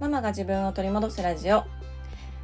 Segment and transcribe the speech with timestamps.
[0.00, 1.62] ママが自分を取り戻すラジオ。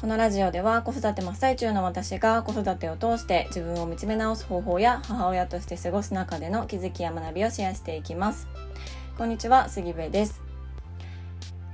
[0.00, 8.46] このラジオでは子育て真っ最中の私が子育てを通して自分を見つめ直す方法や母親として過ごす中での気づきや学びをシェアしていきます。
[9.18, 10.40] こんにちは杉部です。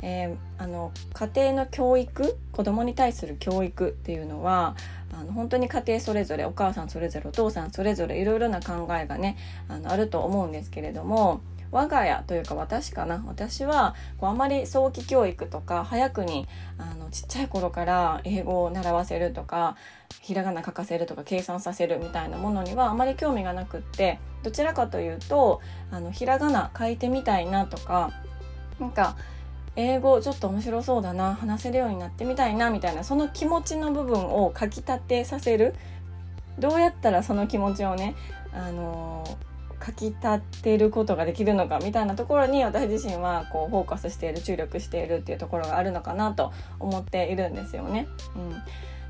[0.00, 4.74] えー、あの家庭の教育子供に対する教育っていうのは
[5.12, 9.36] あの本当に家庭それぞれお母さんそれぞれお父さんそれぞれいろいろな考えがね
[9.68, 13.22] あのあると思うんですけれども我が家というか私かな。
[13.26, 16.46] 私はこうあまり早期教育とか早くに
[16.78, 19.76] あのちっちゃい頃から英語を習わせるとか
[20.20, 25.60] ひらがな書かせるとか計算させるみたいなものにはあまり興味がなくってどちらかというと
[25.90, 28.10] あのひらがな書いてみたいなとか
[28.78, 29.16] なんか
[29.76, 35.74] 英語ちょっと面白そうだな話せるようになってみたいなみたいなその気持ちの部分をかきたてさせる。
[36.58, 38.16] どうやったらその気持ちをね
[38.52, 48.08] あのー書き立てることができるのかみたいなところに私自身はこうフォーカスしている注力しているっていうところがあるのかなと思っているんですよね。
[48.36, 48.62] うん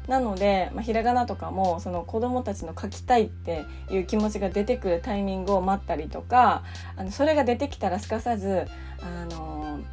[0.08, 6.64] なので、まあ、ひらがなとかもその子どもたちの書きたいっていう気持ちが出てくるタイミングを待ったりとか
[6.96, 8.66] あのそれが出てきたらすかさず
[9.02, 9.47] あの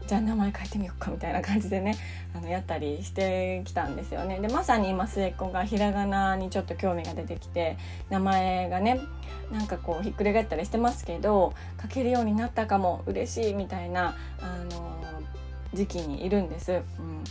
[0.07, 1.97] じゃあ名前書いてみようかみたいな感じでね
[2.35, 4.39] あのやったりしてきたんですよね。
[4.39, 7.77] でまさに今末っ子がひらがなにちょっと興味が出てきて
[8.09, 8.99] 名前がね
[9.51, 15.21] なんかこうひっくり返ったりしてますけど書けるようになったかも嬉しいみたいなあの
[15.73, 16.71] 時期にいるんです。
[16.71, 17.23] うん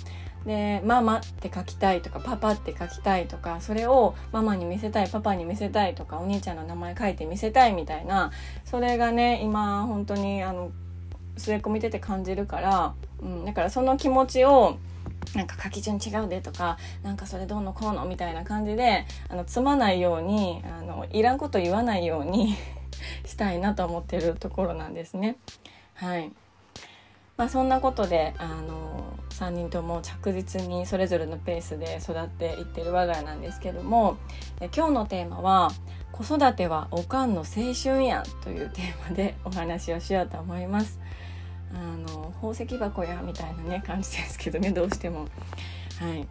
[0.44, 8.30] で「ママ」って書きたいとか「パパ」って書きたいとかそれをママに見せたいパパに見せたいとかお兄ちゃんの名前書いて見せたいみたいな
[8.64, 10.70] それがね今本当にあの
[11.36, 14.78] 末っ子見てて感じるから、うん、だからその気持ちを
[15.34, 22.54] なんか書き順違うでとかなんかそれどうのこうのみたいな感じであの積まないようにあのいらんこと言わないように
[23.26, 25.36] したいなと思ってるところなんですね。
[25.94, 26.30] はい
[27.36, 34.16] まあ、そんなことであの3人とも着実にそれぞれのペースで育っていってる我が家なんですけども
[34.60, 35.72] え今日のテーマは
[36.12, 41.00] 「子育てはおかんの青春やん」というテーマでお話をしようと思います。
[41.74, 45.28] あの宝石箱やみたいなね感じですけどねどうしても。
[46.00, 46.26] はい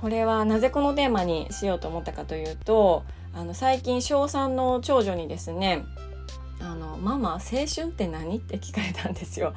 [0.00, 5.84] これはなぜこのテーマにしようと思ったかというとあの最近小3の長女にですね
[6.60, 9.54] 「あのママ青春って何?」って聞かれたんですよ。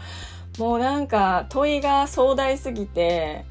[0.58, 3.46] もうなんか問いが壮大すぎて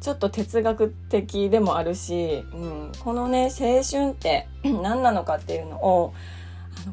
[0.00, 6.14] ちょっと哲学的でもあるし、うん、このね青春って何なのかっていうのを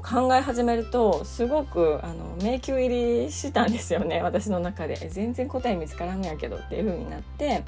[0.01, 4.95] 考え始めるとすごくあの迷宮入りしたんですよね 私の中で。
[5.09, 7.63] 全然答え見つからんのやけどっていう風になって。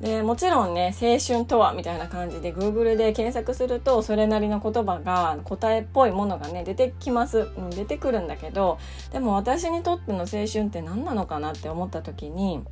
[0.00, 8.78] でもちろんね青春とはみたいな感じで Google で検索するとそれなりの言葉が答えっぽいものがね出てきます、うん、出てくるんだけど
[9.12, 12.64] でも私にとっての青春って何なのかなって思った時に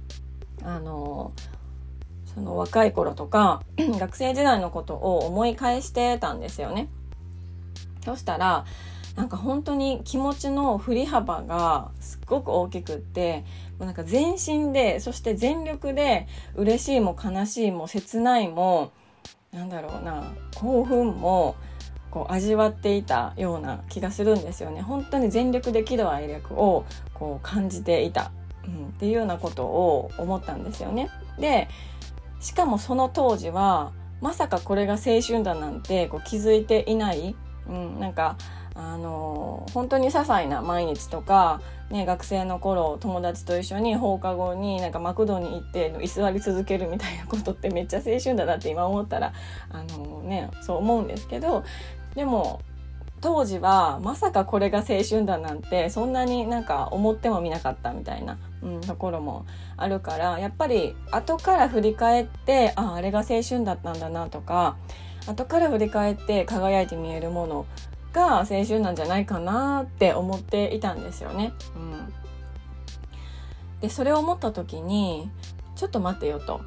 [0.65, 1.33] あの
[2.35, 6.89] その若い頃とか 学生時代のことを思い返してたんですよね。
[8.05, 8.65] そしたら
[9.17, 13.45] なんか本当に気持ちの振り幅がすっごく大きくって
[13.79, 18.93] もうなんか全身でそして全力で嬉しいも悲しいも切ないも
[19.53, 21.57] なんだろうな興奮も
[22.11, 24.83] こう味わっていたような気がするんですよね。
[24.83, 28.33] 本当に全力で喜怒哀楽をこう感じていた、
[28.67, 31.09] うん、っていうようなことを思ったんですよね。
[31.39, 31.69] で
[32.41, 37.35] しかもその当時はまさかこれが青春だなんてこう気づいていない、
[37.69, 38.37] うん、なんか
[38.75, 49.33] あの本当に些細な毎日とか、ね、学生の頃友達と一緒に放課後になんかマクドに行って居座り続けるみたいなことってめっちゃ青春だなって今思ったら
[49.71, 51.65] あの、ね、そう思うんですけど
[52.15, 52.63] でも
[53.21, 59.47] 当時はまさかこれが青春だなんてそんなになんか思ってもみなかったみたいな、うん、ところも
[59.77, 64.77] あるからやっぱり後から振り返ってあああれが青春だったんだなとか
[65.27, 67.67] 後から振り返って輝いて見えるもの
[68.13, 71.53] が青春なんじゃないかなって思っていたんですよね。
[71.75, 72.13] うん、
[73.81, 75.31] でそれを思った時に
[75.77, 76.61] ちょっと待ってよと。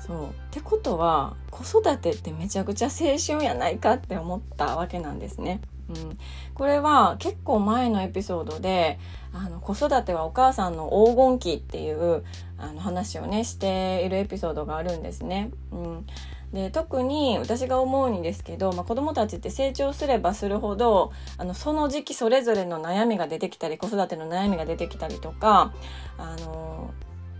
[0.00, 5.60] そうってことは子育てってめちゃくちゃ青春やないかって思ったわけなんですね。
[5.90, 6.18] うん、
[6.54, 8.98] これは結構前のエピソードで
[9.32, 12.24] あの子育てはお母さんの黄金期っていう
[12.58, 15.50] あの話をねしているエピソードがあるんですね。
[15.72, 16.06] うん
[16.52, 25.74] で特に私が思うにですけど、まあ、子どもたちって成長すればするほどあのその時期それぞれの悩みが出てきたり子育ての悩みが出てきたりとか
[26.16, 26.90] あの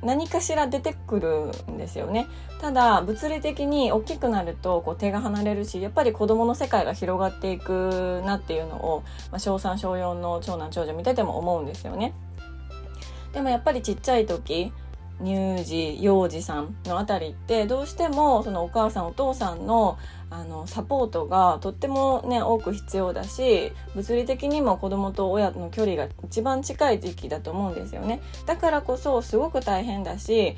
[0.03, 2.27] 何かしら出てくるんですよね
[2.61, 12.15] ただ物理的に大きくなるとこう手が離れるしやっぱり子どもの世界が広がっていくなっていうのを、まあ、小3小4の長男長女見てても思うんですよね。
[13.33, 14.73] でもやっぱりちっちゃい時
[15.23, 19.99] 乳児幼児さんのあたりってどうしてもそのお母さんお父さんの
[20.31, 28.21] あのサポートがとってもね多く必要だし物理的にも子供と親の距離が一番近い時期だと思うんですよね。
[28.45, 30.57] だからこそすごく大変だし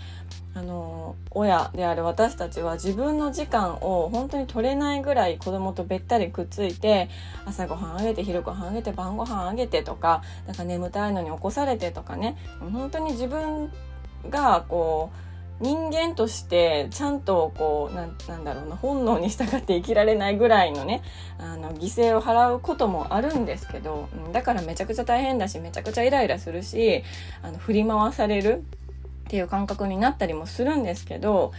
[0.55, 7.09] あの親である私たちは自分の時間を本当に取れないぐらい子供とべったりくっついて
[7.45, 12.37] 朝ごはんあげて昼ごはんあげて晩ごはんあげてとかなんか眠たいのに起こされてとかね。
[12.73, 13.71] 本当に自分
[14.29, 15.21] がこう
[15.61, 21.03] 人間としてちゃんとこうななんだろうな本能に従って生きられないぐらいのね
[21.39, 27.05] あの犠牲を払うこともあるんですけどだからめちゃくちゃ大変だしめちゃくちゃイライラするし
[27.43, 28.65] あの振り回される
[29.27, 31.53] っていう感覚になったりもするんですけど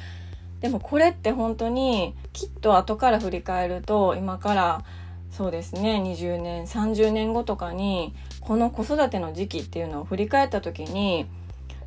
[0.61, 4.83] でもこれって本当にきっと後から振り返ると今から
[5.31, 11.27] そうですね20年30年後とかにこの子育ての時期っていうのを振り返った時に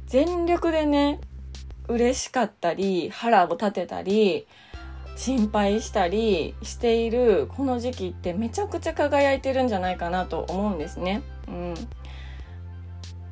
[0.07, 1.21] 全力でね
[1.89, 4.47] 嬉しかったり腹を立てたり
[5.17, 11.23] 心配したりしているこの時期ってめちゃくちゃ輝いてるんじゃないかなと思うんですね。
[11.47, 11.75] うん、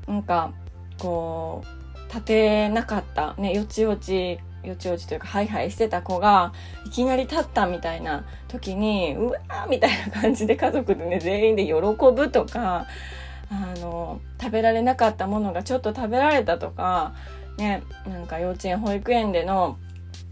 [0.06, 0.52] なんか
[0.98, 6.52] こう立てなかったねよちよちよちよちというかハイハイしてた子が
[6.86, 12.86] いきなり立ったみたいな時にうわーみたいな感じで家族でね全員で喜ぶとか
[13.52, 17.14] あの食べられなかったものがちょっと食べられたとか
[17.58, 19.78] ねなんか幼稚園保育園での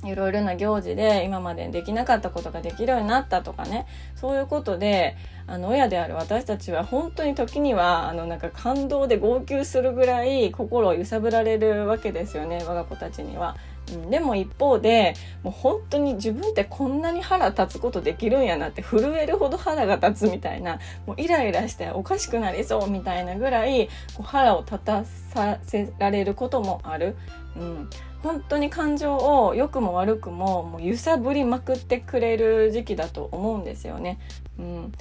[0.05, 3.87] いろいろな行事で今までできなかったことができるようになったとかね
[4.17, 13.57] そういうことであの親である私たちは本当に時にはあのなんか感動で号泣するぐらい心を揺さぶられるわけですよね我が子たちには。
[13.93, 27.17] うん、でも一方でもう本当に自分ってこんなに腹立つことできるんやなって震えるほど腹が立つみたいなもうイライラしておかしくなりそうみたいなぐらいこう腹を立たさせられることもある。
[27.57, 27.91] うん
[28.23, 34.19] 本当に感情を良くも悪くももう揺さぶりまくってくれる時期だと思うんですよね。
[34.59, 34.93] うん、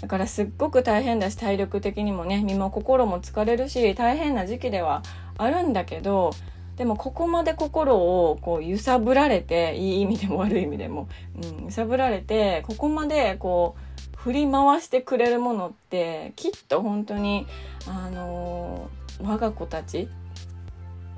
[0.00, 5.02] だからすっごく大変だし体力的にもね身も心も疲れるし大変な時期では
[5.36, 6.30] あるんだけど
[6.76, 11.08] でもここまで心をこう揺さぶられていい意味でも悪い意味でも、
[11.42, 17.46] うん、揺さぶられてここまでこう振り回してくれるものってきっと本当に
[17.86, 20.08] あのー、我が子たち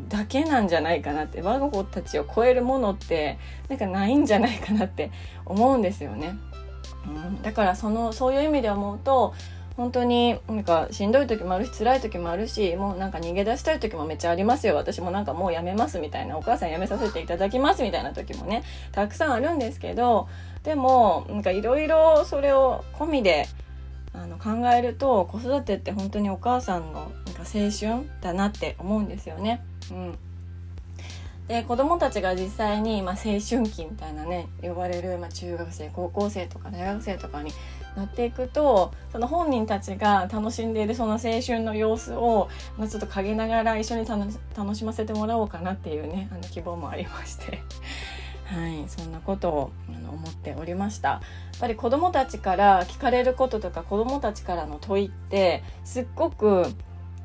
[0.08, 3.38] だけなんじゃないかなって我が子たちを超えるものって
[3.68, 5.10] なんかないんじゃないかなって
[5.44, 6.36] 思うんですよね。
[7.06, 9.34] うん、だからそのそういう意味で思うと
[9.78, 20.28] 本当になんかしんどい時もあるし辛い時もあるしもうなんか逃げ出したい時もめっちゃありますよ私もなんかもうやめますみたいなお母さん辞めさせていただきますみたいな時もねたくさんあるんですけど
[20.64, 23.46] でもなんかいろいろそれを込みで
[24.12, 29.62] あの考えると子育てって本当にお母さんのなんか青春だなって思うんですよね。
[29.92, 30.18] うん
[31.46, 37.52] で子供たちが実際に、まあ、青春期みたいなね呼ばれる、まあ、中学生高校生とか大学生とかに
[37.98, 42.48] なっていくとその本人たちが楽しんでいるその青春の様子を、
[42.78, 47.62] まあ、ちょっと陰ながら一緒に楽しませてもらおうかなっていうねあの希望もありまして。
[48.46, 51.08] はいそんなことをあの思っておりました。
[51.08, 51.20] や
[51.56, 56.64] っぱり子どもたちから聞かれることとか子どもたちからの問いってすっごく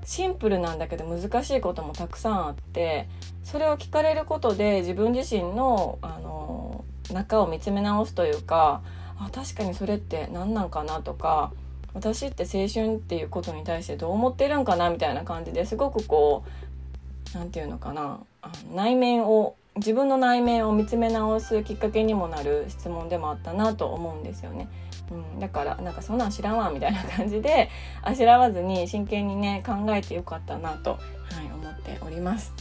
[0.04, 3.08] シンプルなんだけど難しいこともたくさんあって
[3.44, 8.82] それを聞かれることで自分自身のあの中を見つめ直すというか
[9.20, 11.52] あ確かにそれって何なんかなとか
[11.94, 24.68] 私って青春っていうことに対してどう思ってるんかなみたいな感じですごくこう何て言うのかなあ内面を自分の内面を見つめ直すきっかけにもなる質問でもあったなと思うんですよね。
[25.12, 27.70] うん、だからなんかそんなん知らんわみたいな感じで
[28.02, 30.98] あしらわずに真剣にね考えてよかったなと、は
[31.42, 32.54] い、思っております。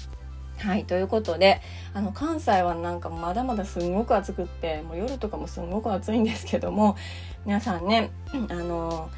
[0.59, 1.61] はい、ということで
[1.92, 6.97] あの関西はなんかまだまだすんごく暑くってもう夜とかもすんごく暑いんですけども
[7.44, 8.11] 皆さんね
[8.49, 9.11] あの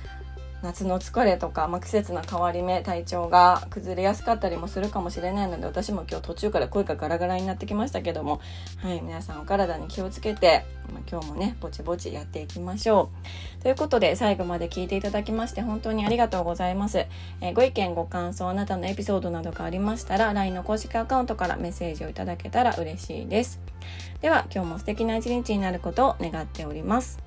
[0.65, 8.41] 夏の疲れとか、まあ、季節の変わり目体調が崩れやすかったりもするかもしれないので私も今日途中から声がガラガラになってきましたけども、
[8.79, 13.11] はい、皆さんお体に気をつけて、まあ、今日もねぼちぼちやっていきましょ
[13.61, 13.63] う。
[13.63, 23.61] ということで最後まで聞いていただきまして本当にありがとうございます、えー、ご意見ご感想あなたのエピソードなどがありましたら LINE の公式アカウントからメッセージをいただけたら嬉しいです。
[24.23, 27.24] では今日も素敵な一日になることを願っております。